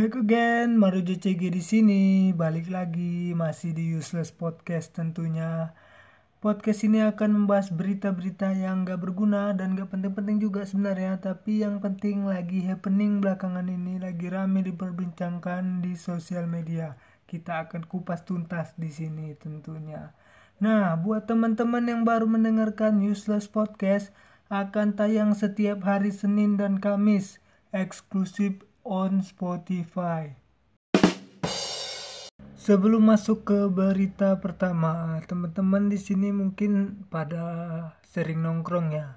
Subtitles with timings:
[0.00, 2.02] Back again, Maru JCG di sini.
[2.32, 5.76] Balik lagi masih di Useless Podcast tentunya.
[6.40, 11.84] Podcast ini akan membahas berita-berita yang gak berguna dan gak penting-penting juga sebenarnya, tapi yang
[11.84, 16.96] penting lagi happening belakangan ini lagi rame diperbincangkan di sosial media.
[17.28, 20.16] Kita akan kupas tuntas di sini tentunya.
[20.64, 24.16] Nah, buat teman-teman yang baru mendengarkan Useless Podcast
[24.48, 27.36] akan tayang setiap hari Senin dan Kamis
[27.76, 30.34] eksklusif on Spotify.
[32.58, 37.46] Sebelum masuk ke berita pertama, teman-teman di sini mungkin pada
[38.02, 39.14] sering nongkrong ya.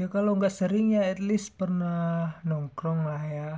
[0.00, 3.50] Ya kalau nggak sering ya at least pernah nongkrong lah ya.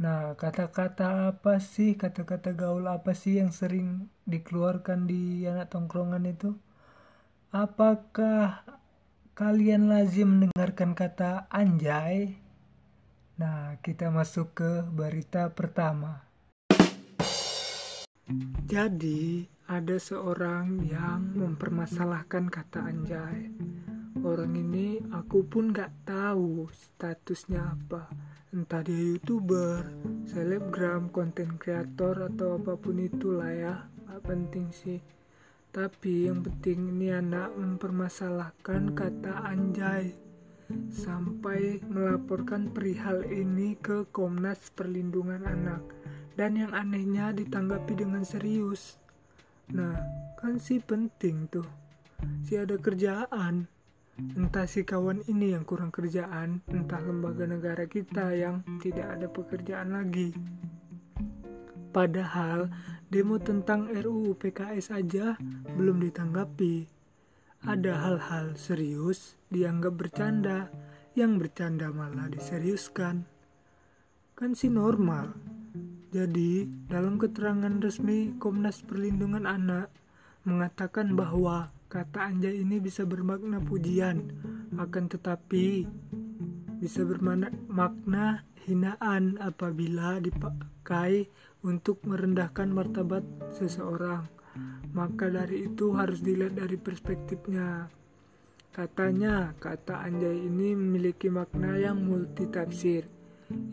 [0.00, 6.56] Nah kata-kata apa sih, kata-kata gaul apa sih yang sering dikeluarkan di anak tongkrongan itu?
[7.52, 8.64] Apakah
[9.36, 12.40] kalian lazim mendengarkan kata anjay?
[13.40, 16.28] Nah kita masuk ke berita pertama.
[18.68, 23.48] Jadi, ada seorang yang mempermasalahkan kata anjay.
[24.20, 28.12] Orang ini aku pun gak tahu statusnya apa.
[28.52, 29.88] Entah dia youtuber,
[30.28, 33.88] selebgram, konten kreator atau apa pun itulah ya.
[34.04, 35.00] Gak penting sih.
[35.72, 40.29] Tapi yang penting ini anak mempermasalahkan kata anjay
[40.90, 45.82] sampai melaporkan perihal ini ke Komnas Perlindungan Anak
[46.38, 48.96] dan yang anehnya ditanggapi dengan serius.
[49.70, 49.94] Nah,
[50.38, 51.68] kan sih penting tuh.
[52.42, 53.68] Si ada kerjaan.
[54.36, 59.96] Entah si kawan ini yang kurang kerjaan, entah lembaga negara kita yang tidak ada pekerjaan
[59.96, 60.36] lagi.
[61.90, 62.68] Padahal
[63.08, 65.40] demo tentang RUU PKS aja
[65.74, 66.99] belum ditanggapi.
[67.60, 70.72] Ada hal-hal serius dianggap bercanda,
[71.12, 73.28] yang bercanda malah diseriuskan.
[74.32, 75.36] Kan sih normal.
[76.08, 79.92] Jadi, dalam keterangan resmi Komnas Perlindungan Anak
[80.48, 84.32] mengatakan bahwa kata anjay ini bisa bermakna pujian,
[84.80, 85.84] akan tetapi
[86.80, 91.28] bisa bermakna hinaan apabila dipakai
[91.60, 93.20] untuk merendahkan martabat
[93.52, 94.24] seseorang.
[94.90, 97.86] Maka dari itu harus dilihat dari perspektifnya.
[98.70, 103.06] Katanya, kata anjay ini memiliki makna yang multitafsir.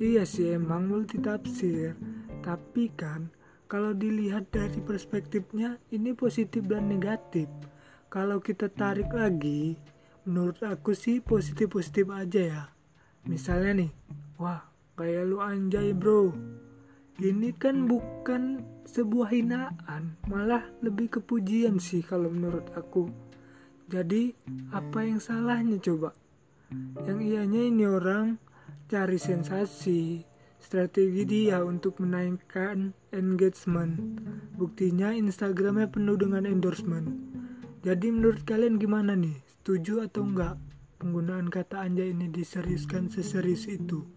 [0.02, 1.94] Iya sih emang multitafsir,
[2.42, 3.30] tapi kan
[3.70, 7.46] kalau dilihat dari perspektifnya ini positif dan negatif.
[8.10, 9.78] Kalau kita tarik lagi,
[10.26, 12.64] menurut aku sih positif-positif aja ya.
[13.30, 13.92] Misalnya nih,
[14.42, 14.66] wah
[14.98, 16.34] kayak lu anjay bro.
[17.22, 23.12] Ini kan bukan sebuah hinaan, malah lebih kepujian sih kalau menurut aku.
[23.92, 24.32] Jadi
[24.72, 26.16] apa yang salahnya coba?
[27.04, 28.40] Yang ianya ini orang
[28.88, 30.24] cari sensasi,
[30.60, 34.20] strategi dia untuk menaikkan engagement.
[34.56, 37.08] Buktinya Instagramnya penuh dengan endorsement.
[37.84, 39.36] Jadi menurut kalian gimana nih?
[39.48, 40.56] Setuju atau enggak
[41.00, 44.17] penggunaan kata anjay ini diseriuskan seserius itu?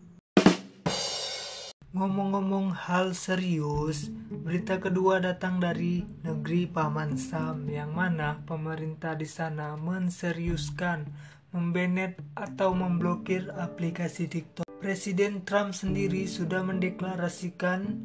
[1.90, 9.74] Ngomong-ngomong hal serius, berita kedua datang dari negeri Paman Sam yang mana pemerintah di sana
[9.74, 11.10] menseriuskan
[11.50, 14.70] membanet atau memblokir aplikasi TikTok.
[14.78, 17.98] Presiden Trump sendiri sudah mendeklarasikan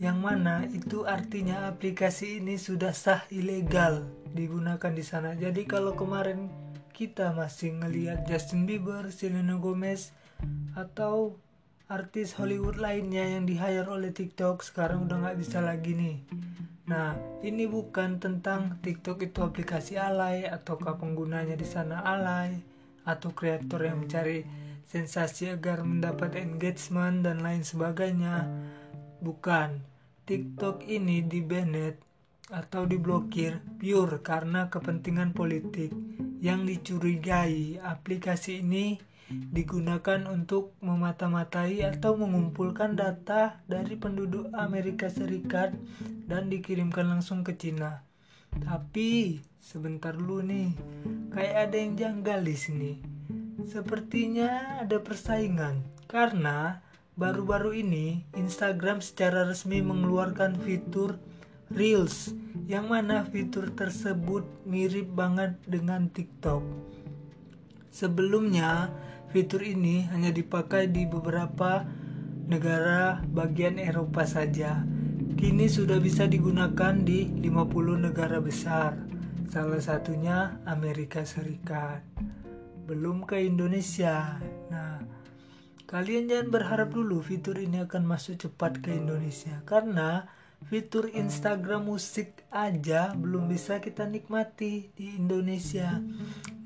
[0.00, 5.36] yang mana itu artinya aplikasi ini sudah sah ilegal digunakan di sana.
[5.36, 6.48] Jadi kalau kemarin
[6.96, 10.16] kita masih ngelihat Justin Bieber, Selena Gomez
[10.72, 11.36] atau
[11.86, 16.18] artis Hollywood lainnya yang di hire oleh TikTok sekarang udah nggak bisa lagi nih.
[16.90, 17.14] Nah,
[17.46, 22.58] ini bukan tentang TikTok itu aplikasi alay ataukah penggunanya di sana alay
[23.06, 24.42] atau kreator yang mencari
[24.86, 28.50] sensasi agar mendapat engagement dan lain sebagainya.
[29.22, 29.94] Bukan.
[30.26, 32.02] TikTok ini dibanet
[32.50, 35.90] atau diblokir pure karena kepentingan politik
[36.38, 45.74] yang dicurigai aplikasi ini digunakan untuk memata-matai atau mengumpulkan data dari penduduk Amerika Serikat
[46.30, 48.06] dan dikirimkan langsung ke Cina.
[48.54, 50.70] Tapi sebentar dulu nih,
[51.34, 52.92] kayak ada yang janggal di sini.
[53.66, 56.78] Sepertinya ada persaingan karena
[57.18, 61.18] baru-baru ini Instagram secara resmi mengeluarkan fitur
[61.74, 62.30] Reels
[62.70, 66.62] yang mana fitur tersebut mirip banget dengan TikTok.
[67.90, 68.94] Sebelumnya,
[69.34, 71.82] fitur ini hanya dipakai di beberapa
[72.46, 74.86] negara bagian Eropa saja.
[75.34, 78.94] Kini sudah bisa digunakan di 50 negara besar.
[79.50, 82.02] Salah satunya Amerika Serikat
[82.86, 84.38] belum ke Indonesia.
[84.70, 85.02] Nah,
[85.90, 90.30] kalian jangan berharap dulu fitur ini akan masuk cepat ke Indonesia karena
[90.64, 96.00] fitur Instagram musik aja belum bisa kita nikmati di Indonesia.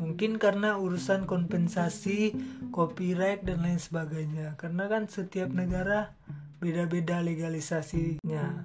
[0.00, 2.32] Mungkin karena urusan kompensasi,
[2.72, 4.56] copyright dan lain sebagainya.
[4.56, 6.16] Karena kan setiap negara
[6.62, 8.64] beda-beda legalisasinya.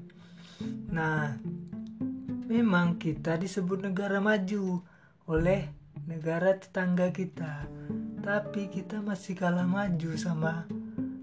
[0.94, 1.36] Nah,
[2.48, 4.80] memang kita disebut negara maju
[5.28, 5.68] oleh
[6.08, 7.68] negara tetangga kita.
[8.24, 10.64] Tapi kita masih kalah maju sama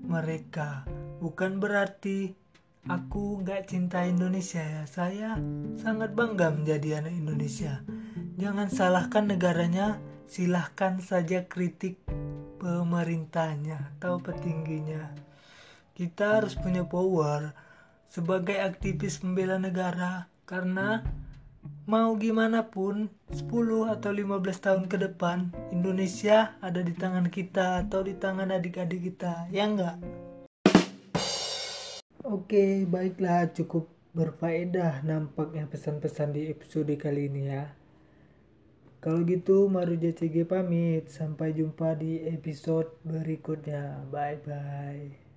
[0.04, 0.84] mereka.
[1.22, 2.41] Bukan berarti
[2.90, 4.82] Aku nggak cinta Indonesia ya.
[4.90, 5.38] Saya
[5.78, 7.78] sangat bangga menjadi anak Indonesia.
[8.34, 12.02] Jangan salahkan negaranya, silahkan saja kritik
[12.58, 15.14] pemerintahnya atau petingginya.
[15.94, 17.54] Kita harus punya power
[18.10, 21.06] sebagai aktivis pembela negara karena
[21.86, 23.46] mau gimana pun 10
[23.94, 29.46] atau 15 tahun ke depan Indonesia ada di tangan kita atau di tangan adik-adik kita
[29.54, 29.96] ya enggak
[32.22, 37.74] Oke, baiklah cukup berfaedah nampaknya pesan-pesan di episode kali ini ya.
[39.02, 44.06] Kalau gitu Maru JCG pamit, sampai jumpa di episode berikutnya.
[44.14, 45.31] Bye bye.